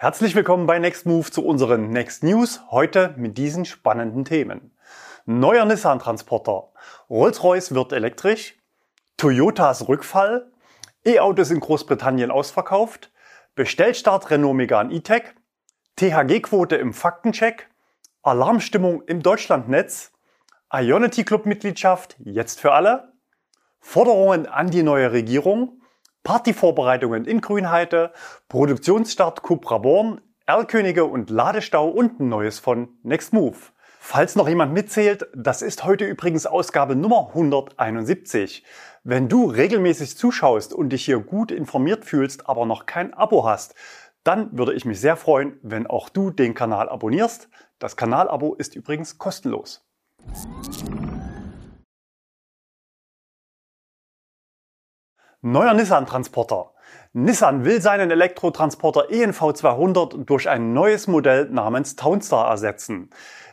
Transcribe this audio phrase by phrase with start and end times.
[0.00, 2.60] Herzlich willkommen bei Next Move zu unseren Next News.
[2.70, 4.70] Heute mit diesen spannenden Themen.
[5.26, 6.68] Neuer Nissan-Transporter.
[7.10, 8.54] Rolls-Royce wird elektrisch.
[9.16, 10.52] Toyotas Rückfall.
[11.04, 13.10] E-Autos in Großbritannien ausverkauft.
[13.56, 15.34] Bestellstart Renault Megane E-Tech.
[15.96, 17.68] THG-Quote im Faktencheck.
[18.22, 20.12] Alarmstimmung im Deutschlandnetz.
[20.72, 23.14] Ionity Club Mitgliedschaft jetzt für alle.
[23.80, 25.77] Forderungen an die neue Regierung.
[26.28, 28.12] Partyvorbereitungen in Grünheide,
[28.50, 33.56] Produktionsstart Cupra Born, Erlkönige und Ladestau und ein neues von Next Move.
[33.98, 38.62] Falls noch jemand mitzählt, das ist heute übrigens Ausgabe Nummer 171.
[39.04, 43.74] Wenn du regelmäßig zuschaust und dich hier gut informiert fühlst, aber noch kein Abo hast,
[44.22, 47.48] dann würde ich mich sehr freuen, wenn auch du den Kanal abonnierst.
[47.78, 49.82] Das Kanalabo ist übrigens kostenlos.
[55.40, 56.72] Neuer Nissan-Transporter.
[57.12, 63.10] Nissan will seinen Elektrotransporter ENV 200 durch ein neues Modell namens Townstar ersetzen.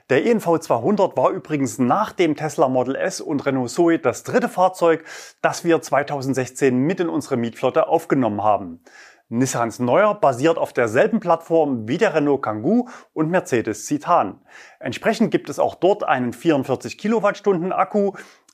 [0.09, 4.49] Der ENV 200 war übrigens nach dem Tesla Model S und Renault Zoe das dritte
[4.49, 5.03] Fahrzeug,
[5.43, 8.81] das wir 2016 mit in unsere Mietflotte aufgenommen haben.
[9.29, 14.39] Nissans Neuer basiert auf derselben Plattform wie der Renault Kangoo und Mercedes Citan.
[14.79, 18.13] Entsprechend gibt es auch dort einen 44 Kilowattstunden Akku,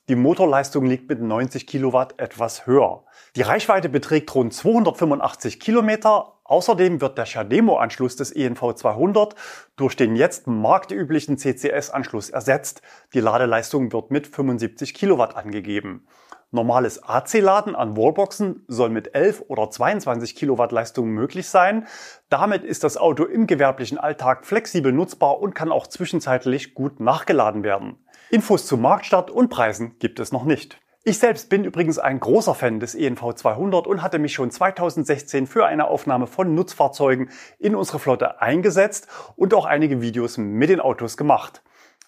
[0.10, 3.04] die Motorleistung liegt mit 90 Kilowatt etwas höher.
[3.36, 6.34] Die Reichweite beträgt rund 285 Kilometer.
[6.44, 9.36] Außerdem wird der Chademo-Anschluss des ENV 200
[9.78, 12.82] durch den jetzt marktüblichen CCS-Anschluss ersetzt.
[13.14, 16.08] Die Ladeleistung wird mit 75 Kilowatt angegeben.
[16.54, 21.88] Normales AC-Laden an Wallboxen soll mit 11 oder 22 Kilowatt Leistung möglich sein.
[22.28, 27.64] Damit ist das Auto im gewerblichen Alltag flexibel nutzbar und kann auch zwischenzeitlich gut nachgeladen
[27.64, 28.04] werden.
[28.32, 30.80] Infos zu Marktstart und Preisen gibt es noch nicht.
[31.04, 35.48] Ich selbst bin übrigens ein großer Fan des ENV 200 und hatte mich schon 2016
[35.48, 40.80] für eine Aufnahme von Nutzfahrzeugen in unsere Flotte eingesetzt und auch einige Videos mit den
[40.80, 41.62] Autos gemacht.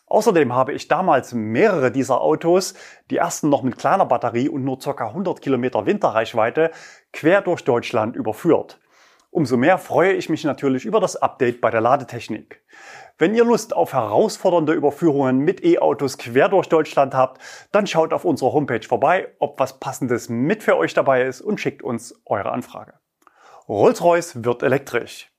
[0.06, 2.74] Außerdem habe ich damals mehrere dieser Autos,
[3.10, 5.08] die ersten noch mit kleiner Batterie und nur ca.
[5.08, 6.72] 100 Kilometer Winterreichweite,
[7.12, 8.80] quer durch Deutschland überführt.
[9.34, 12.64] Umso mehr freue ich mich natürlich über das Update bei der Ladetechnik.
[13.18, 18.26] Wenn ihr Lust auf herausfordernde Überführungen mit E-Autos quer durch Deutschland habt, dann schaut auf
[18.26, 22.52] unserer Homepage vorbei, ob was passendes mit für euch dabei ist und schickt uns eure
[22.52, 22.94] Anfrage.
[23.68, 25.33] Rolls-Royce wird elektrisch.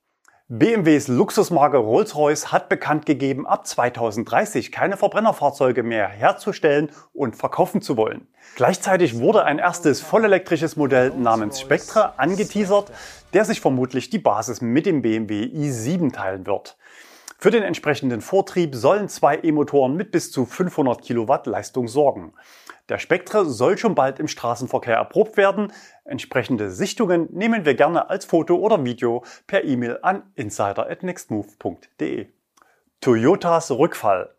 [0.50, 7.96] BMWs Luxusmarke Rolls-Royce hat bekannt gegeben, ab 2030 keine Verbrennerfahrzeuge mehr herzustellen und verkaufen zu
[7.96, 8.26] wollen.
[8.54, 12.92] Gleichzeitig wurde ein erstes vollelektrisches Modell namens Spectre angeteasert,
[13.32, 16.76] der sich vermutlich die Basis mit dem BMW i7 teilen wird.
[17.38, 22.34] Für den entsprechenden Vortrieb sollen zwei E-Motoren mit bis zu 500 Kilowatt Leistung sorgen.
[22.90, 25.72] Der Spectre soll schon bald im Straßenverkehr erprobt werden.
[26.04, 32.28] Entsprechende Sichtungen nehmen wir gerne als Foto oder Video per E-Mail an insider@nextmove.de.
[33.00, 34.34] Toyotas Rückfall.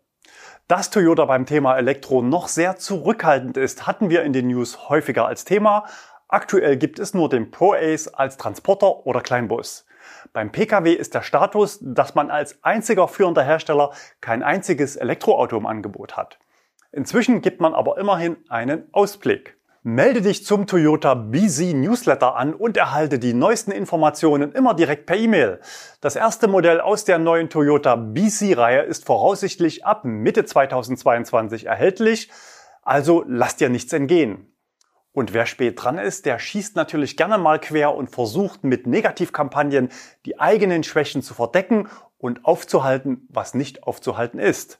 [0.68, 5.26] Dass Toyota beim Thema Elektro noch sehr zurückhaltend ist, hatten wir in den News häufiger
[5.26, 5.86] als Thema.
[6.28, 9.86] Aktuell gibt es nur den Pro Ace als Transporter oder Kleinbus.
[10.32, 15.66] Beim Pkw ist der Status, dass man als einziger führender Hersteller kein einziges Elektroauto im
[15.66, 16.38] Angebot hat.
[16.96, 19.58] Inzwischen gibt man aber immerhin einen Ausblick.
[19.82, 25.18] Melde dich zum Toyota BZ Newsletter an und erhalte die neuesten Informationen immer direkt per
[25.18, 25.60] E-Mail.
[26.00, 32.30] Das erste Modell aus der neuen Toyota BZ-Reihe ist voraussichtlich ab Mitte 2022 erhältlich,
[32.80, 34.56] also lass dir nichts entgehen.
[35.12, 39.90] Und wer spät dran ist, der schießt natürlich gerne mal quer und versucht mit Negativkampagnen
[40.24, 44.78] die eigenen Schwächen zu verdecken und aufzuhalten, was nicht aufzuhalten ist.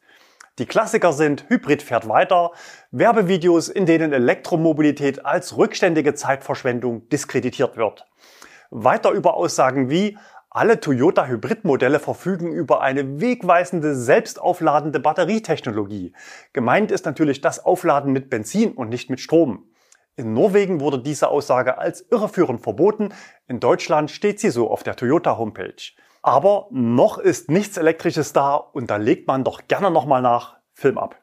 [0.59, 2.53] Die Klassiker sind Hybrid fährt weiter,
[2.91, 8.07] Werbevideos, in denen Elektromobilität als rückständige Zeitverschwendung diskreditiert wird.
[8.71, 10.17] Weiter über Aussagen wie
[10.49, 16.15] alle Toyota Hybridmodelle verfügen über eine wegweisende selbstaufladende Batterietechnologie.
[16.55, 19.69] Gemeint ist natürlich das Aufladen mit Benzin und nicht mit Strom.
[20.17, 23.11] In Norwegen wurde diese Aussage als irreführend verboten.
[23.47, 25.93] In Deutschland steht sie so auf der Toyota Homepage.
[26.27, 30.57] Aber noch ist nichts Elektrisches da und da legt man doch gerne nochmal nach.
[30.75, 31.15] Film ab.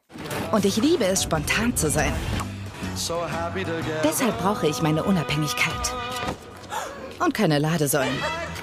[0.54, 2.14] Und ich liebe es, spontan zu sein.
[4.02, 5.94] Deshalb brauche ich meine Unabhängigkeit.
[7.20, 8.18] Und keine Ladesäulen.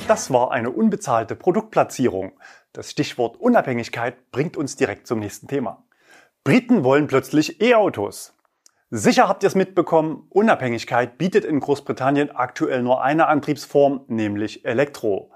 [0.08, 2.32] Das war eine unbezahlte Produktplatzierung.
[2.72, 5.84] Das Stichwort Unabhängigkeit bringt uns direkt zum nächsten Thema.
[6.42, 8.32] Briten wollen plötzlich E-Autos.
[8.88, 15.30] Sicher habt ihr es mitbekommen, Unabhängigkeit bietet in Großbritannien aktuell nur eine Antriebsform, nämlich Elektro.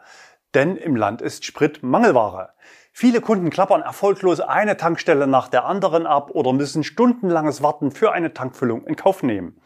[0.54, 2.50] Denn im Land ist Sprit Mangelware.
[2.92, 8.12] Viele Kunden klappern erfolglos eine Tankstelle nach der anderen ab oder müssen stundenlanges Warten für
[8.12, 9.60] eine Tankfüllung in Kauf nehmen.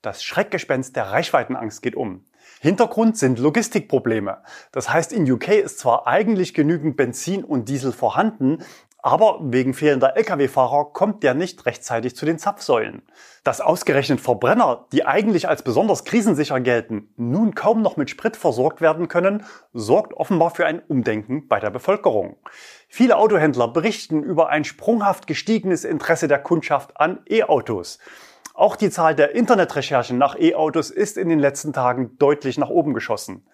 [0.00, 2.24] Das Schreckgespenst der Reichweitenangst geht um.
[2.60, 4.38] Hintergrund sind Logistikprobleme.
[4.70, 8.58] Das heißt, in UK ist zwar eigentlich genügend Benzin und Diesel vorhanden,
[9.00, 13.02] aber wegen fehlender Lkw-Fahrer kommt der nicht rechtzeitig zu den Zapfsäulen.
[13.44, 18.80] Dass ausgerechnet Verbrenner, die eigentlich als besonders krisensicher gelten, nun kaum noch mit Sprit versorgt
[18.80, 22.36] werden können, sorgt offenbar für ein Umdenken bei der Bevölkerung.
[22.88, 27.98] Viele Autohändler berichten über ein sprunghaft gestiegenes Interesse der Kundschaft an E-Autos.
[28.54, 32.92] Auch die Zahl der Internetrecherchen nach E-Autos ist in den letzten Tagen deutlich nach oben
[32.92, 33.46] geschossen.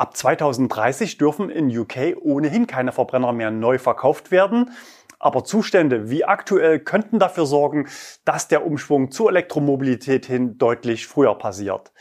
[0.00, 4.70] Ab 2030 dürfen in UK ohnehin keine Verbrenner mehr neu verkauft werden.
[5.18, 7.86] Aber Zustände wie aktuell könnten dafür sorgen,
[8.24, 11.92] dass der Umschwung zur Elektromobilität hin deutlich früher passiert.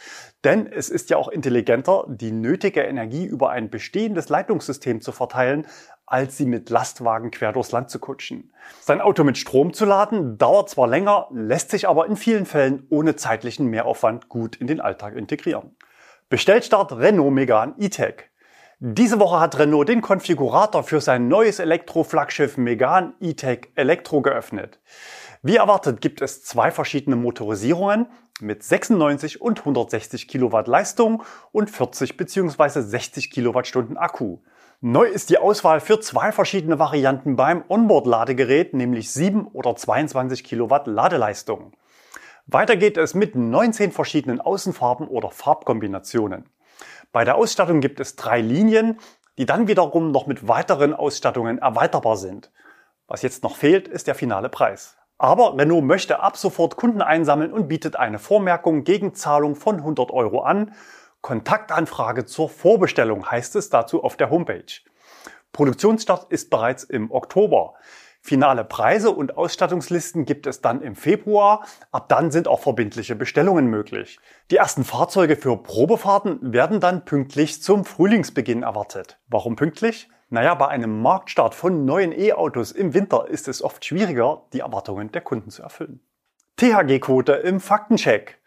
[0.45, 5.67] Denn es ist ja auch intelligenter, die nötige Energie über ein bestehendes Leitungssystem zu verteilen,
[6.05, 8.53] als sie mit Lastwagen quer durchs Land zu kutschen.
[8.79, 12.87] Sein Auto mit Strom zu laden dauert zwar länger, lässt sich aber in vielen Fällen
[12.89, 15.75] ohne zeitlichen Mehraufwand gut in den Alltag integrieren.
[16.29, 18.29] Bestellstart Renault Megane E-Tech.
[18.77, 24.79] Diese Woche hat Renault den Konfigurator für sein neues Elektro-Flaggschiff Megane E-Tech Elektro geöffnet.
[25.41, 28.05] Wie erwartet gibt es zwei verschiedene Motorisierungen
[28.41, 32.81] mit 96 und 160 Kilowatt Leistung und 40 bzw.
[32.81, 34.37] 60 Kilowattstunden Akku.
[34.81, 40.85] Neu ist die Auswahl für zwei verschiedene Varianten beim Onboard-Ladegerät, nämlich 7 oder 22 Kilowatt
[40.85, 41.73] Ladeleistung.
[42.51, 46.49] Weiter geht es mit 19 verschiedenen Außenfarben oder Farbkombinationen.
[47.11, 48.97] Bei der Ausstattung gibt es drei Linien,
[49.37, 52.51] die dann wiederum noch mit weiteren Ausstattungen erweiterbar sind.
[53.07, 54.97] Was jetzt noch fehlt, ist der finale Preis.
[55.19, 60.09] Aber Renault möchte ab sofort Kunden einsammeln und bietet eine Vormerkung gegen Zahlung von 100
[60.09, 60.73] Euro an.
[61.21, 64.81] Kontaktanfrage zur Vorbestellung heißt es dazu auf der Homepage.
[65.51, 67.75] Produktionsstart ist bereits im Oktober.
[68.21, 71.65] Finale Preise und Ausstattungslisten gibt es dann im Februar.
[71.91, 74.19] Ab dann sind auch verbindliche Bestellungen möglich.
[74.51, 79.17] Die ersten Fahrzeuge für Probefahrten werden dann pünktlich zum Frühlingsbeginn erwartet.
[79.27, 80.09] Warum pünktlich?
[80.29, 85.11] Naja, bei einem Marktstart von neuen E-Autos im Winter ist es oft schwieriger, die Erwartungen
[85.11, 86.01] der Kunden zu erfüllen.
[86.57, 88.37] THG-Quote im Faktencheck.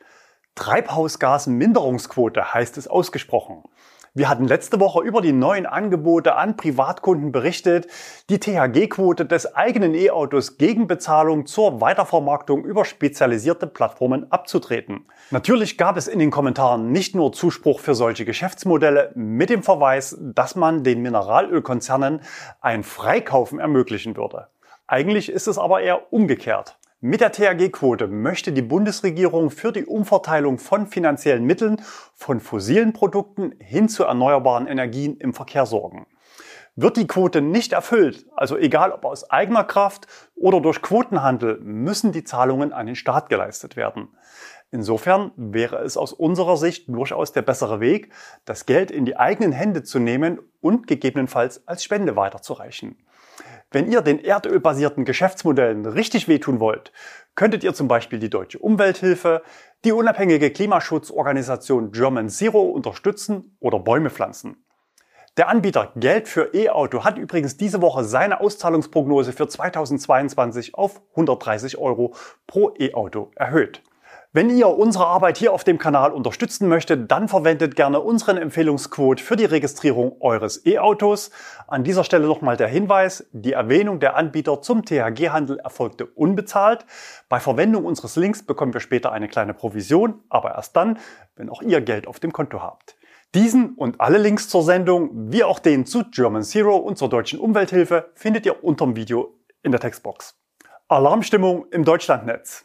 [0.55, 3.65] Treibhausgasminderungsquote heißt es ausgesprochen.
[4.15, 7.87] Wir hatten letzte Woche über die neuen Angebote an Privatkunden berichtet,
[8.29, 15.07] die THG-Quote des eigenen E-Autos gegen Bezahlung zur Weitervermarktung über spezialisierte Plattformen abzutreten.
[15.31, 20.15] Natürlich gab es in den Kommentaren nicht nur Zuspruch für solche Geschäftsmodelle mit dem Verweis,
[20.21, 22.21] dass man den Mineralölkonzernen
[22.61, 24.49] ein Freikaufen ermöglichen würde.
[24.87, 26.77] Eigentlich ist es aber eher umgekehrt.
[27.05, 31.83] Mit der THG-Quote möchte die Bundesregierung für die Umverteilung von finanziellen Mitteln
[32.15, 36.07] von fossilen Produkten hin zu erneuerbaren Energien im Verkehr sorgen.
[36.77, 40.07] Wird die Quote nicht erfüllt, also egal ob aus eigener Kraft
[40.37, 44.11] oder durch Quotenhandel, müssen die Zahlungen an den Staat geleistet werden.
[44.71, 48.13] Insofern wäre es aus unserer Sicht durchaus der bessere Weg,
[48.45, 52.97] das Geld in die eigenen Hände zu nehmen und gegebenenfalls als Spende weiterzureichen.
[53.71, 56.93] Wenn ihr den erdölbasierten Geschäftsmodellen richtig wehtun wollt,
[57.35, 59.43] könntet ihr zum Beispiel die Deutsche Umwelthilfe,
[59.85, 64.63] die unabhängige Klimaschutzorganisation German Zero unterstützen oder Bäume pflanzen.
[65.39, 71.79] Der Anbieter Geld für E-Auto hat übrigens diese Woche seine Auszahlungsprognose für 2022 auf 130
[71.79, 72.15] Euro
[72.47, 73.83] pro E-Auto erhöht.
[74.35, 79.21] Wenn ihr unsere Arbeit hier auf dem Kanal unterstützen möchtet, dann verwendet gerne unseren Empfehlungscode
[79.21, 81.31] für die Registrierung eures E-Autos.
[81.67, 86.87] An dieser Stelle nochmal der Hinweis, die Erwähnung der Anbieter zum THG-Handel erfolgte unbezahlt.
[87.29, 90.99] Bei Verwendung unseres Links bekommen wir später eine kleine Provision, aber erst dann,
[91.37, 92.97] wenn auch ihr Geld auf dem Konto habt.
[93.35, 97.39] Diesen und alle Links zur Sendung, wie auch den zu German Zero und zur Deutschen
[97.39, 100.41] Umwelthilfe, findet ihr unterm Video in der Textbox.
[100.89, 102.65] Alarmstimmung im Deutschlandnetz.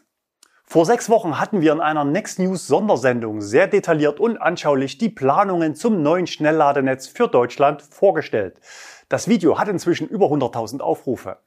[0.70, 5.08] Vor sechs Wochen hatten wir in einer Next News Sondersendung sehr detailliert und anschaulich die
[5.08, 8.60] Planungen zum neuen Schnellladenetz für Deutschland vorgestellt.
[9.08, 11.38] Das Video hat inzwischen über 100.000 Aufrufe.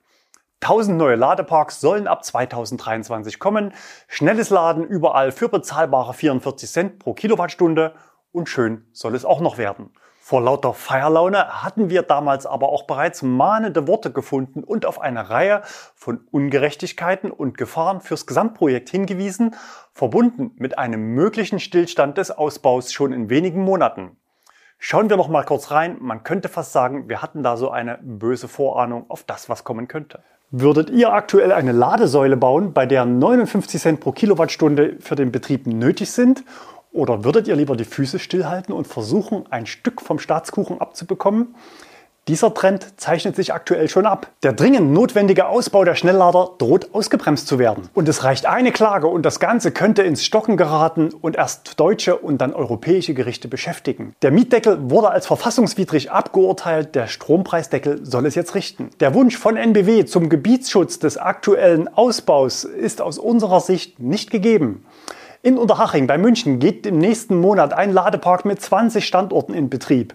[0.62, 3.74] 1000 neue Ladeparks sollen ab 2023 kommen,
[4.08, 7.92] schnelles Laden überall für bezahlbare 44 Cent pro Kilowattstunde
[8.32, 9.92] und schön soll es auch noch werden.
[10.22, 15.30] Vor lauter Feierlaune hatten wir damals aber auch bereits mahnende Worte gefunden und auf eine
[15.30, 15.62] Reihe
[15.94, 19.56] von Ungerechtigkeiten und Gefahren fürs Gesamtprojekt hingewiesen,
[19.94, 24.18] verbunden mit einem möglichen Stillstand des Ausbaus schon in wenigen Monaten.
[24.78, 25.96] Schauen wir noch mal kurz rein.
[26.00, 29.88] Man könnte fast sagen, wir hatten da so eine böse Vorahnung auf das, was kommen
[29.88, 30.22] könnte.
[30.50, 35.66] Würdet ihr aktuell eine Ladesäule bauen, bei der 59 Cent pro Kilowattstunde für den Betrieb
[35.66, 36.44] nötig sind
[36.92, 41.54] oder würdet ihr lieber die Füße stillhalten und versuchen, ein Stück vom Staatskuchen abzubekommen?
[42.28, 44.30] Dieser Trend zeichnet sich aktuell schon ab.
[44.42, 47.88] Der dringend notwendige Ausbau der Schnelllader droht ausgebremst zu werden.
[47.94, 52.16] Und es reicht eine Klage und das Ganze könnte ins Stocken geraten und erst deutsche
[52.16, 54.14] und dann europäische Gerichte beschäftigen.
[54.22, 58.90] Der Mietdeckel wurde als verfassungswidrig abgeurteilt, der Strompreisdeckel soll es jetzt richten.
[59.00, 64.84] Der Wunsch von NBW zum Gebietsschutz des aktuellen Ausbaus ist aus unserer Sicht nicht gegeben.
[65.42, 70.14] In Unterhaching bei München geht im nächsten Monat ein Ladepark mit 20 Standorten in Betrieb.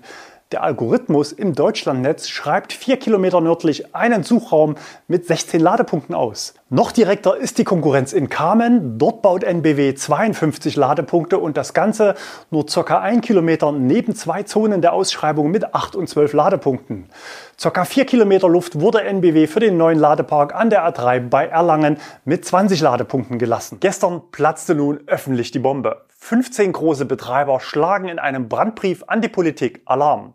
[0.51, 4.75] Der Algorithmus im Deutschlandnetz schreibt vier Kilometer nördlich einen Suchraum
[5.07, 6.53] mit 16 Ladepunkten aus.
[6.69, 8.99] Noch direkter ist die Konkurrenz in Kamen.
[8.99, 12.13] Dort baut NBW 52 Ladepunkte und das Ganze
[12.51, 17.09] nur circa ein Kilometer neben zwei Zonen der Ausschreibung mit 8 und 12 Ladepunkten.
[17.57, 21.97] Circa vier Kilometer Luft wurde NBW für den neuen Ladepark an der A3 bei Erlangen
[22.25, 23.77] mit 20 Ladepunkten gelassen.
[23.79, 26.05] Gestern platzte nun öffentlich die Bombe.
[26.19, 30.33] 15 große Betreiber schlagen in einem Brandbrief an die Politik Alarm.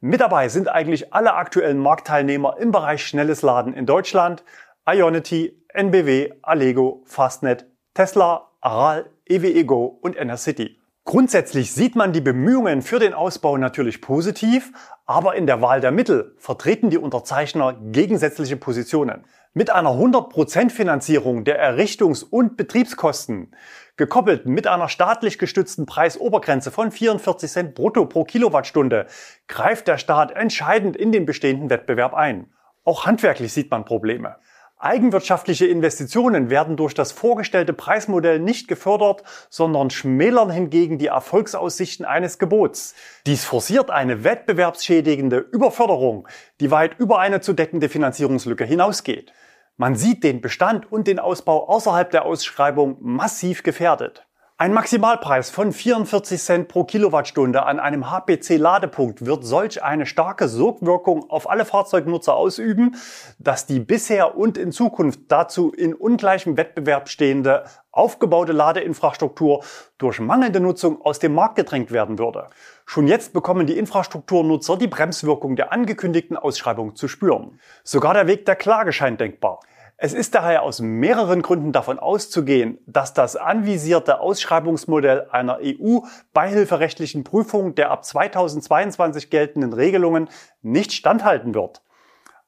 [0.00, 4.44] Mit dabei sind eigentlich alle aktuellen Marktteilnehmer im Bereich schnelles Laden in Deutschland.
[4.88, 10.81] Ionity, NBW, Allego, Fastnet, Tesla, Aral, EWE Go und Enercity.
[11.04, 14.72] Grundsätzlich sieht man die Bemühungen für den Ausbau natürlich positiv,
[15.04, 19.24] aber in der Wahl der Mittel vertreten die Unterzeichner gegensätzliche Positionen.
[19.52, 23.52] Mit einer 100% Finanzierung der Errichtungs- und Betriebskosten
[23.96, 29.06] Gekoppelt mit einer staatlich gestützten Preisobergrenze von 44 Cent brutto pro Kilowattstunde
[29.48, 32.50] greift der Staat entscheidend in den bestehenden Wettbewerb ein.
[32.84, 34.36] Auch handwerklich sieht man Probleme.
[34.82, 42.38] Eigenwirtschaftliche Investitionen werden durch das vorgestellte Preismodell nicht gefördert, sondern schmälern hingegen die Erfolgsaussichten eines
[42.40, 42.96] Gebots.
[43.24, 46.26] Dies forciert eine wettbewerbsschädigende Überförderung,
[46.58, 49.32] die weit über eine zu deckende Finanzierungslücke hinausgeht.
[49.76, 54.26] Man sieht den Bestand und den Ausbau außerhalb der Ausschreibung massiv gefährdet.
[54.62, 61.28] Ein Maximalpreis von 44 Cent pro Kilowattstunde an einem HPC-Ladepunkt wird solch eine starke Sogwirkung
[61.28, 62.94] auf alle Fahrzeugnutzer ausüben,
[63.40, 69.64] dass die bisher und in Zukunft dazu in ungleichem Wettbewerb stehende aufgebaute Ladeinfrastruktur
[69.98, 72.46] durch mangelnde Nutzung aus dem Markt gedrängt werden würde.
[72.86, 77.58] Schon jetzt bekommen die Infrastrukturnutzer die Bremswirkung der angekündigten Ausschreibung zu spüren.
[77.82, 79.58] Sogar der Weg der Klage scheint denkbar.
[80.04, 87.76] Es ist daher aus mehreren Gründen davon auszugehen, dass das anvisierte Ausschreibungsmodell einer EU-beihilferechtlichen Prüfung
[87.76, 90.28] der ab 2022 geltenden Regelungen
[90.60, 91.82] nicht standhalten wird.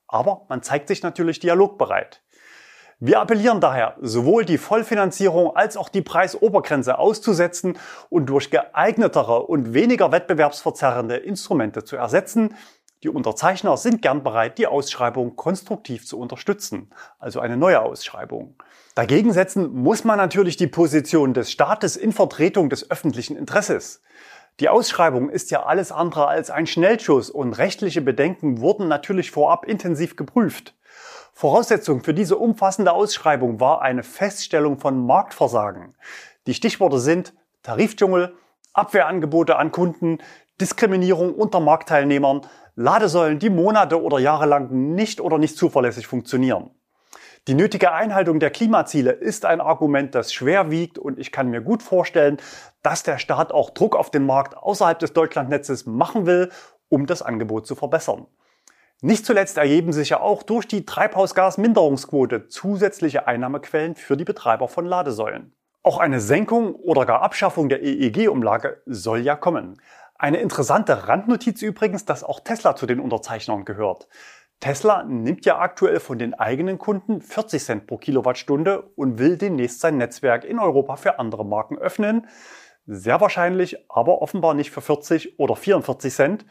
[0.08, 2.24] Aber man zeigt sich natürlich dialogbereit.
[2.98, 7.78] Wir appellieren daher, sowohl die Vollfinanzierung als auch die Preisobergrenze auszusetzen
[8.10, 12.56] und durch geeignetere und weniger wettbewerbsverzerrende Instrumente zu ersetzen,
[13.04, 18.54] die Unterzeichner sind gern bereit, die Ausschreibung konstruktiv zu unterstützen, also eine neue Ausschreibung.
[18.94, 24.00] Dagegen setzen muss man natürlich die Position des Staates in Vertretung des öffentlichen Interesses.
[24.60, 29.66] Die Ausschreibung ist ja alles andere als ein Schnellschuss und rechtliche Bedenken wurden natürlich vorab
[29.66, 30.74] intensiv geprüft.
[31.34, 35.94] Voraussetzung für diese umfassende Ausschreibung war eine Feststellung von Marktversagen.
[36.46, 37.34] Die Stichworte sind
[37.64, 38.34] Tarifdschungel,
[38.72, 40.18] Abwehrangebote an Kunden,
[40.60, 42.42] Diskriminierung unter Marktteilnehmern,
[42.76, 46.70] Ladesäulen, die Monate oder Jahre lang nicht oder nicht zuverlässig funktionieren.
[47.46, 51.60] Die nötige Einhaltung der Klimaziele ist ein Argument, das schwer wiegt und ich kann mir
[51.60, 52.38] gut vorstellen,
[52.82, 56.50] dass der Staat auch Druck auf den Markt außerhalb des Deutschlandnetzes machen will,
[56.88, 58.26] um das Angebot zu verbessern.
[59.02, 64.86] Nicht zuletzt ergeben sich ja auch durch die Treibhausgasminderungsquote zusätzliche Einnahmequellen für die Betreiber von
[64.86, 65.52] Ladesäulen.
[65.82, 69.78] Auch eine Senkung oder gar Abschaffung der EEG-Umlage soll ja kommen.
[70.24, 74.08] Eine interessante Randnotiz übrigens, dass auch Tesla zu den Unterzeichnern gehört.
[74.58, 79.80] Tesla nimmt ja aktuell von den eigenen Kunden 40 Cent pro Kilowattstunde und will demnächst
[79.80, 82.26] sein Netzwerk in Europa für andere Marken öffnen.
[82.86, 86.46] Sehr wahrscheinlich, aber offenbar nicht für 40 oder 44 Cent.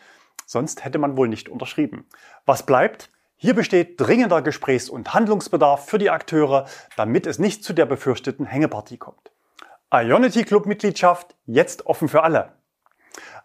[0.45, 2.07] Sonst hätte man wohl nicht unterschrieben.
[2.45, 3.09] Was bleibt?
[3.37, 8.45] Hier besteht dringender Gesprächs- und Handlungsbedarf für die Akteure, damit es nicht zu der befürchteten
[8.45, 9.31] Hängepartie kommt.
[9.91, 12.53] Ionity Club Mitgliedschaft jetzt offen für alle.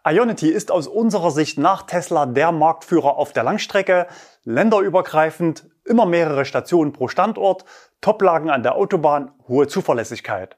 [0.06, 4.06] Ionity ist aus unserer Sicht nach Tesla der Marktführer auf der Langstrecke,
[4.44, 7.64] länderübergreifend, immer mehrere Stationen pro Standort,
[8.00, 10.56] Toplagen an der Autobahn, hohe Zuverlässigkeit,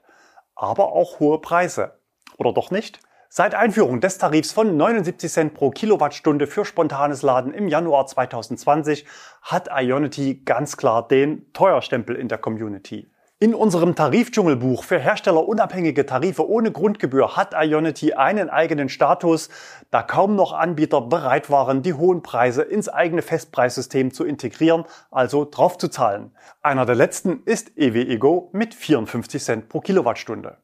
[0.55, 1.99] aber auch hohe Preise.
[2.37, 2.99] Oder doch nicht?
[3.29, 9.05] Seit Einführung des Tarifs von 79 Cent pro Kilowattstunde für spontanes Laden im Januar 2020
[9.41, 13.09] hat Ionity ganz klar den Teuerstempel in der Community.
[13.43, 19.49] In unserem Tarifdschungelbuch für herstellerunabhängige Tarife ohne Grundgebühr hat Ionity einen eigenen Status,
[19.89, 25.43] da kaum noch Anbieter bereit waren, die hohen Preise ins eigene Festpreissystem zu integrieren, also
[25.49, 26.35] drauf zu zahlen.
[26.61, 30.57] Einer der letzten ist EWEGO mit 54 Cent pro Kilowattstunde.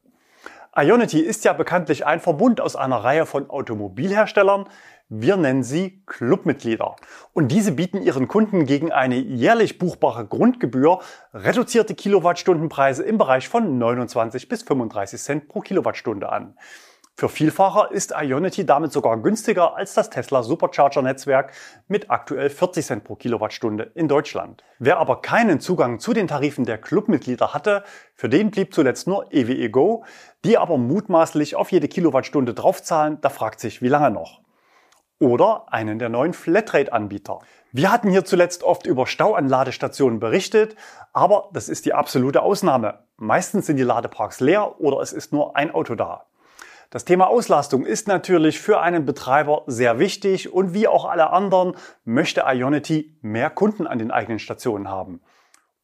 [0.76, 4.68] Ionity ist ja bekanntlich ein Verbund aus einer Reihe von Automobilherstellern,
[5.10, 6.96] Wir nennen sie Clubmitglieder.
[7.32, 11.00] Und diese bieten ihren Kunden gegen eine jährlich buchbare Grundgebühr
[11.32, 16.58] reduzierte Kilowattstundenpreise im Bereich von 29 bis 35 Cent pro Kilowattstunde an.
[17.14, 21.52] Für Vielfahrer ist Ionity damit sogar günstiger als das Tesla Supercharger Netzwerk
[21.88, 24.62] mit aktuell 40 Cent pro Kilowattstunde in Deutschland.
[24.78, 27.82] Wer aber keinen Zugang zu den Tarifen der Clubmitglieder hatte,
[28.14, 30.04] für den blieb zuletzt nur EWE Go,
[30.44, 34.42] die aber mutmaßlich auf jede Kilowattstunde draufzahlen, da fragt sich, wie lange noch.
[35.20, 37.40] Oder einen der neuen Flatrate-Anbieter.
[37.72, 40.76] Wir hatten hier zuletzt oft über Stauanladestationen berichtet,
[41.12, 43.00] aber das ist die absolute Ausnahme.
[43.16, 46.26] Meistens sind die Ladeparks leer oder es ist nur ein Auto da.
[46.90, 51.74] Das Thema Auslastung ist natürlich für einen Betreiber sehr wichtig und wie auch alle anderen
[52.04, 55.20] möchte Ionity mehr Kunden an den eigenen Stationen haben.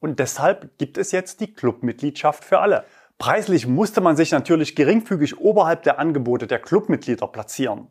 [0.01, 2.85] Und deshalb gibt es jetzt die Clubmitgliedschaft für alle.
[3.19, 7.89] Preislich musste man sich natürlich geringfügig oberhalb der Angebote der Clubmitglieder platzieren.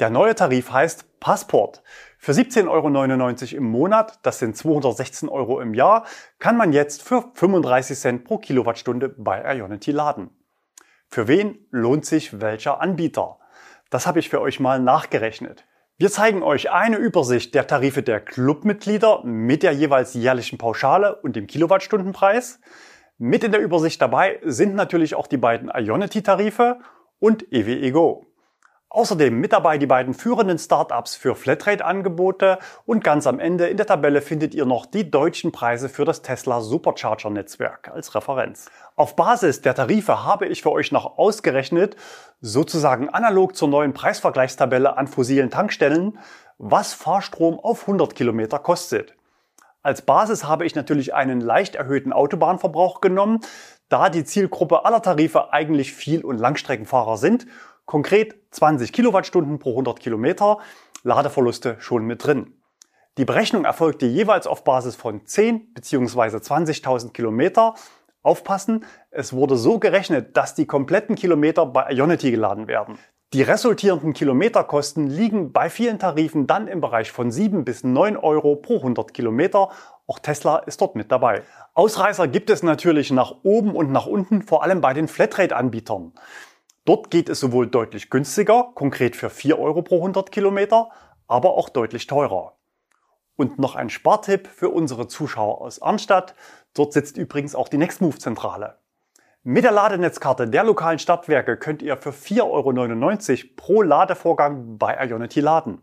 [0.00, 1.82] Der neue Tarif heißt Passport.
[2.18, 6.04] Für 17,99 Euro im Monat, das sind 216 Euro im Jahr,
[6.38, 10.30] kann man jetzt für 35 Cent pro Kilowattstunde bei Ionity laden.
[11.08, 13.40] Für wen lohnt sich welcher Anbieter?
[13.90, 15.64] Das habe ich für euch mal nachgerechnet.
[15.96, 21.34] Wir zeigen euch eine Übersicht der Tarife der Clubmitglieder mit der jeweils jährlichen Pauschale und
[21.34, 22.60] dem Kilowattstundenpreis.
[23.16, 26.78] Mit in der Übersicht dabei sind natürlich auch die beiden Ionity-Tarife
[27.18, 28.27] und EWE Go.
[28.90, 33.84] Außerdem mit dabei die beiden führenden Startups für Flatrate-Angebote und ganz am Ende in der
[33.84, 38.70] Tabelle findet ihr noch die deutschen Preise für das Tesla Supercharger-Netzwerk als Referenz.
[38.96, 41.96] Auf Basis der Tarife habe ich für euch noch ausgerechnet,
[42.40, 46.18] sozusagen analog zur neuen Preisvergleichstabelle an fossilen Tankstellen,
[46.56, 49.14] was Fahrstrom auf 100 Kilometer kostet.
[49.82, 53.40] Als Basis habe ich natürlich einen leicht erhöhten Autobahnverbrauch genommen,
[53.88, 57.46] da die Zielgruppe aller Tarife eigentlich Viel- und Langstreckenfahrer sind
[57.88, 60.58] Konkret 20 Kilowattstunden pro 100 Kilometer,
[61.04, 62.52] Ladeverluste schon mit drin.
[63.16, 66.36] Die Berechnung erfolgte jeweils auf Basis von 10 bzw.
[66.36, 67.72] 20.000 Kilometer.
[68.22, 72.98] Aufpassen, es wurde so gerechnet, dass die kompletten Kilometer bei Ionity geladen werden.
[73.32, 78.56] Die resultierenden Kilometerkosten liegen bei vielen Tarifen dann im Bereich von 7 bis 9 Euro
[78.56, 79.70] pro 100 Kilometer.
[80.06, 81.42] Auch Tesla ist dort mit dabei.
[81.72, 86.12] Ausreißer gibt es natürlich nach oben und nach unten, vor allem bei den Flatrate-Anbietern.
[86.88, 90.88] Dort geht es sowohl deutlich günstiger, konkret für 4 Euro pro 100 Kilometer,
[91.26, 92.54] aber auch deutlich teurer.
[93.36, 96.34] Und noch ein Spartipp für unsere Zuschauer aus Arnstadt.
[96.72, 98.78] Dort sitzt übrigens auch die Nextmove-Zentrale.
[99.42, 105.40] Mit der Ladenetzkarte der lokalen Stadtwerke könnt ihr für 4,99 Euro pro Ladevorgang bei Ionity
[105.40, 105.82] laden.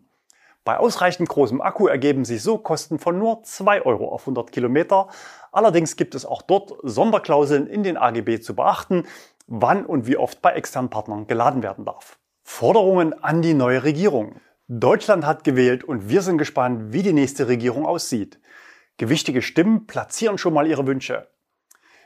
[0.63, 5.10] Bei ausreichend großem Akku ergeben sich so Kosten von nur 2 Euro auf 100 Kilometer.
[5.52, 9.04] Allerdings gibt es auch dort Sonderklauseln in den AGB zu beachten,
[9.48, 12.18] wann und wie oft bei externen Partnern geladen werden darf.
[12.44, 14.40] Forderungen an die neue Regierung.
[14.68, 18.40] Deutschland hat gewählt und wir sind gespannt, wie die nächste Regierung aussieht.
[18.98, 21.28] Gewichtige Stimmen platzieren schon mal ihre Wünsche.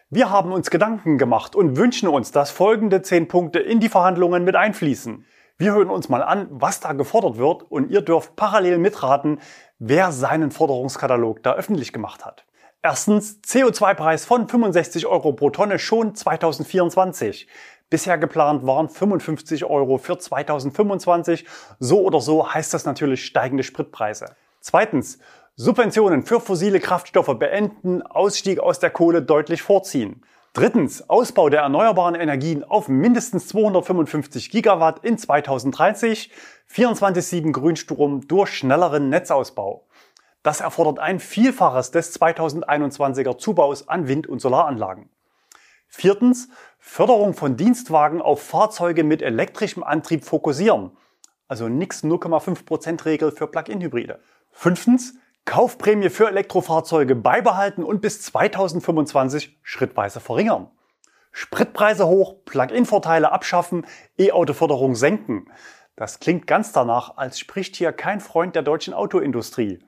[0.10, 4.44] Wir haben uns Gedanken gemacht und wünschen uns, dass folgende zehn Punkte in die Verhandlungen
[4.44, 5.24] mit einfließen.
[5.58, 9.40] Wir hören uns mal an, was da gefordert wird und ihr dürft parallel mitraten,
[9.78, 12.46] wer seinen Forderungskatalog da öffentlich gemacht hat.
[12.82, 17.46] Erstens CO2-Preis von 65 Euro pro Tonne schon 2024.
[17.90, 21.46] Bisher geplant waren 55 Euro für 2025.
[21.80, 24.34] So oder so heißt das natürlich steigende Spritpreise.
[24.62, 25.20] Zweitens,
[25.58, 30.24] Subventionen für fossile Kraftstoffe beenden, Ausstieg aus der Kohle deutlich vorziehen.
[30.54, 36.32] Drittens, Ausbau der erneuerbaren Energien auf mindestens 255 Gigawatt in 2030,
[36.74, 39.86] 24-7 Grünstrom durch schnelleren Netzausbau.
[40.44, 45.10] Das erfordert ein Vielfaches des 2021er Zubaus an Wind- und Solaranlagen.
[45.88, 50.92] Viertens, Förderung von Dienstwagen auf Fahrzeuge mit elektrischem Antrieb fokussieren.
[51.48, 54.20] Also nix 0,5% Regel für Plug-in-Hybride.
[54.52, 60.70] Fünftens, Kaufprämie für Elektrofahrzeuge beibehalten und bis 2025 schrittweise verringern.
[61.32, 63.86] Spritpreise hoch, Plug-in-Vorteile abschaffen,
[64.18, 65.52] E-Auto-Förderung senken.
[65.96, 69.80] Das klingt ganz danach, als spricht hier kein Freund der deutschen Autoindustrie.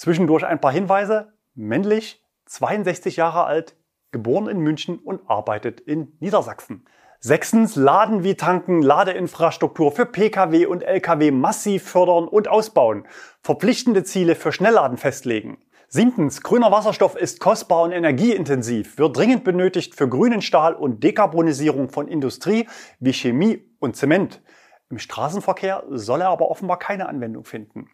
[0.00, 1.34] Zwischendurch ein paar Hinweise.
[1.54, 3.76] Männlich, 62 Jahre alt,
[4.12, 6.86] geboren in München und arbeitet in Niedersachsen.
[7.18, 13.06] Sechstens, Laden wie Tanken, Ladeinfrastruktur für Pkw und Lkw massiv fördern und ausbauen.
[13.42, 15.58] Verpflichtende Ziele für Schnellladen festlegen.
[15.88, 21.90] Siebtens, grüner Wasserstoff ist kostbar und energieintensiv, wird dringend benötigt für grünen Stahl und Dekarbonisierung
[21.90, 22.66] von Industrie
[23.00, 24.40] wie Chemie und Zement.
[24.88, 27.90] Im Straßenverkehr soll er aber offenbar keine Anwendung finden.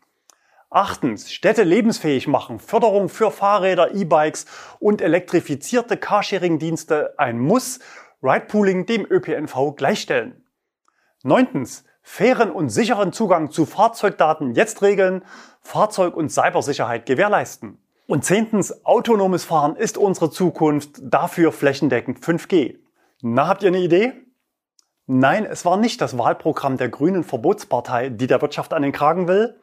[0.76, 4.44] Achtens, Städte lebensfähig machen, Förderung für Fahrräder, E-Bikes
[4.78, 7.78] und elektrifizierte Carsharing-Dienste ein Muss,
[8.22, 10.44] Ridepooling dem ÖPNV gleichstellen.
[11.22, 15.24] Neuntens, fairen und sicheren Zugang zu Fahrzeugdaten jetzt regeln,
[15.62, 17.78] Fahrzeug- und Cybersicherheit gewährleisten.
[18.06, 22.76] Und zehntens, autonomes Fahren ist unsere Zukunft, dafür flächendeckend 5G.
[23.22, 24.12] Na, habt ihr eine Idee?
[25.06, 29.26] Nein, es war nicht das Wahlprogramm der Grünen Verbotspartei, die der Wirtschaft an den Kragen
[29.26, 29.58] will.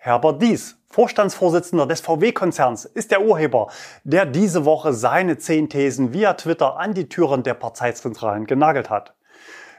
[0.00, 3.66] Herbert Dies, Vorstandsvorsitzender des VW-Konzerns, ist der Urheber,
[4.04, 9.16] der diese Woche seine zehn Thesen via Twitter an die Türen der Parteizentralen genagelt hat.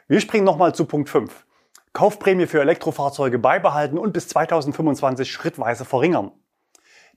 [0.10, 1.46] Wir springen nochmal zu Punkt 5.
[1.94, 6.34] Kaufprämie für Elektrofahrzeuge beibehalten und bis 2025 schrittweise verringern.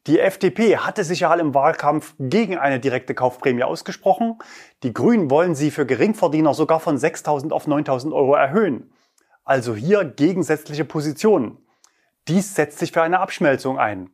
[0.06, 4.38] Die FDP hatte sich ja im Wahlkampf gegen eine direkte Kaufprämie ausgesprochen.
[4.84, 8.92] Die Grünen wollen sie für Geringverdiener sogar von 6.000 auf 9.000 Euro erhöhen.
[9.42, 11.58] Also hier gegensätzliche Positionen.
[12.28, 14.11] Dies setzt sich für eine Abschmelzung ein.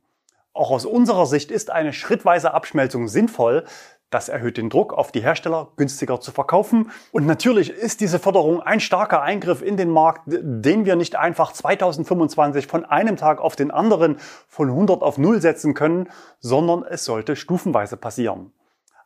[0.55, 3.65] Auch aus unserer Sicht ist eine schrittweise Abschmelzung sinnvoll,
[4.11, 6.91] das erhöht den Druck auf die Hersteller, günstiger zu verkaufen.
[7.13, 11.53] Und natürlich ist diese Förderung ein starker Eingriff in den Markt, den wir nicht einfach
[11.53, 14.17] 2025 von einem Tag auf den anderen
[14.49, 16.09] von 100 auf 0 setzen können,
[16.41, 18.53] sondern es sollte stufenweise passieren.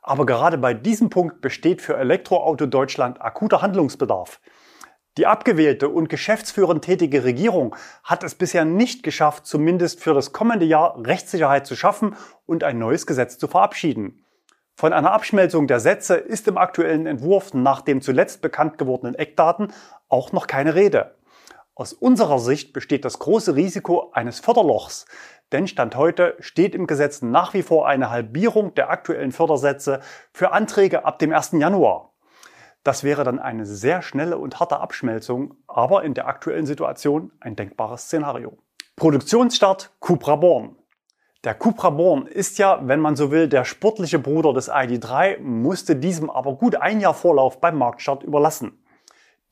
[0.03, 4.41] Aber gerade bei diesem Punkt besteht für Elektroauto Deutschland akuter Handlungsbedarf.
[5.19, 10.65] Die abgewählte und geschäftsführend tätige Regierung hat es bisher nicht geschafft, zumindest für das kommende
[10.65, 14.25] Jahr Rechtssicherheit zu schaffen und ein neues Gesetz zu verabschieden.
[14.75, 19.73] Von einer Abschmelzung der Sätze ist im aktuellen Entwurf nach dem zuletzt bekannt gewordenen Eckdaten
[20.09, 21.15] auch noch keine Rede.
[21.75, 25.05] Aus unserer Sicht besteht das große Risiko eines Förderlochs,
[25.53, 30.01] denn Stand heute steht im Gesetz nach wie vor eine Halbierung der aktuellen Fördersätze
[30.33, 31.53] für Anträge ab dem 1.
[31.53, 32.12] Januar.
[32.85, 37.55] Das wäre dann eine sehr schnelle und harte Abschmelzung, aber in der aktuellen Situation ein
[37.55, 38.59] denkbares Szenario.
[38.97, 40.77] Produktionsstart Cupra Born.
[41.45, 45.97] Der Cupra Born ist ja, wenn man so will, der sportliche Bruder des ID3, musste
[45.97, 48.79] diesem aber gut ein Jahr Vorlauf beim Marktstart überlassen.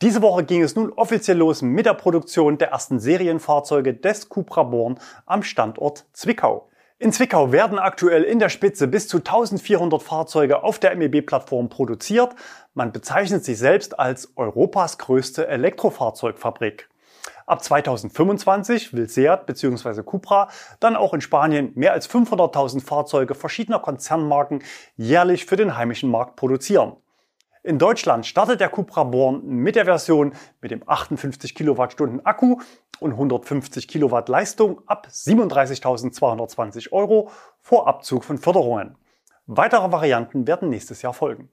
[0.02, 4.62] Diese Woche ging es nun offiziell los mit der Produktion der ersten Serienfahrzeuge des Cupra
[4.62, 6.69] Born am Standort Zwickau.
[7.02, 12.34] In Zwickau werden aktuell in der Spitze bis zu 1400 Fahrzeuge auf der MEB-Plattform produziert.
[12.74, 16.90] Man bezeichnet sich selbst als Europas größte Elektrofahrzeugfabrik.
[17.46, 20.02] Ab 2025 will Seat bzw.
[20.02, 24.62] Cupra dann auch in Spanien mehr als 500.000 Fahrzeuge verschiedener Konzernmarken
[24.98, 26.98] jährlich für den heimischen Markt produzieren.
[27.62, 32.56] In Deutschland startet der Cupra Born mit der Version mit dem 58 Kilowattstunden Akku
[33.00, 38.96] und 150 Kilowatt Leistung ab 37.220 Euro vor Abzug von Förderungen.
[39.46, 41.50] Weitere Varianten werden nächstes Jahr folgen.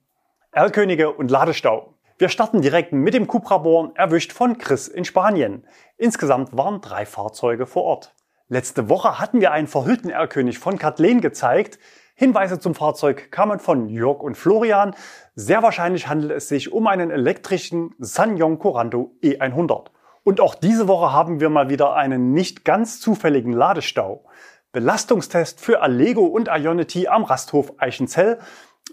[0.52, 1.96] Erlkönige und Ladestau.
[2.18, 5.68] Wir starten direkt mit dem Cupra Born, erwischt von Chris in Spanien.
[5.98, 8.16] Insgesamt waren drei Fahrzeuge vor Ort.
[8.48, 11.80] Letzte Woche hatten wir einen verhüllten R-König von Kathleen gezeigt.
[12.20, 14.96] Hinweise zum Fahrzeug kamen von Jörg und Florian.
[15.36, 19.92] Sehr wahrscheinlich handelt es sich um einen elektrischen Sanyong Corando E100.
[20.24, 24.26] Und auch diese Woche haben wir mal wieder einen nicht ganz zufälligen Ladestau.
[24.72, 28.40] Belastungstest für Allego und Ionity am Rasthof Eichenzell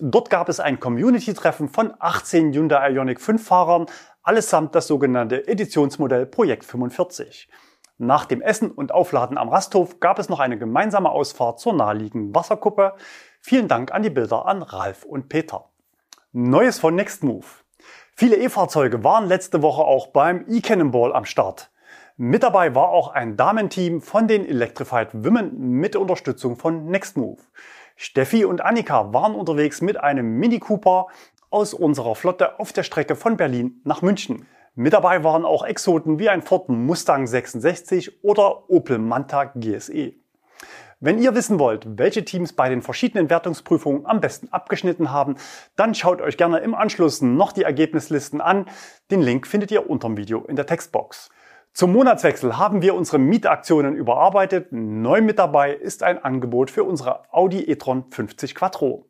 [0.01, 3.87] Dort gab es ein Community-Treffen von 18 Hyundai Ioniq 5 Fahrern,
[4.23, 7.49] allesamt das sogenannte Editionsmodell Projekt 45.
[7.99, 12.35] Nach dem Essen und Aufladen am Rasthof gab es noch eine gemeinsame Ausfahrt zur naheliegenden
[12.35, 12.95] Wasserkuppe.
[13.41, 15.67] Vielen Dank an die Bilder an Ralf und Peter.
[16.33, 17.63] Neues von Nextmove.
[18.17, 21.71] Viele E-Fahrzeuge waren letzte Woche auch beim e-Cannonball am Start.
[22.17, 27.43] Mit dabei war auch ein Damenteam von den Electrified Women mit Unterstützung von Nextmove.
[27.95, 31.07] Steffi und Annika waren unterwegs mit einem Mini Cooper
[31.51, 34.49] aus unserer Flotte auf der Strecke von Berlin nach München.
[34.77, 40.15] Mit dabei waren auch Exoten wie ein Ford Mustang 66 oder Opel Manta GSE.
[40.99, 45.37] Wenn ihr wissen wollt, welche Teams bei den verschiedenen Wertungsprüfungen am besten abgeschnitten haben,
[45.77, 48.67] dann schaut euch gerne im Anschluss noch die Ergebnislisten an.
[49.13, 51.31] Den Link findet ihr unter dem Video in der Textbox.
[51.73, 54.73] Zum Monatswechsel haben wir unsere Mietaktionen überarbeitet.
[54.73, 59.07] Neu mit dabei ist ein Angebot für unsere Audi e-tron 50 Quattro.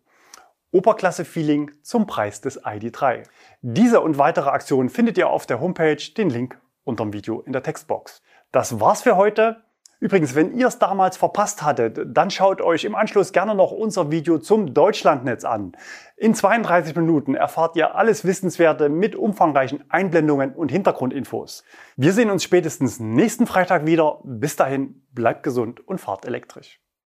[0.74, 3.22] Oberklasse-Feeling zum Preis des ID3.
[3.62, 7.52] Diese und weitere Aktionen findet ihr auf der Homepage, den Link unter dem Video in
[7.52, 8.22] der Textbox.
[8.50, 9.62] Das war's für heute.
[10.00, 14.10] Übrigens, wenn ihr es damals verpasst hattet, dann schaut euch im Anschluss gerne noch unser
[14.10, 15.72] Video zum Deutschlandnetz an.
[16.16, 21.64] In 32 Minuten erfahrt ihr alles Wissenswerte mit umfangreichen Einblendungen und Hintergrundinfos.
[21.96, 24.20] Wir sehen uns spätestens nächsten Freitag wieder.
[24.24, 26.83] Bis dahin, bleibt gesund und fahrt elektrisch.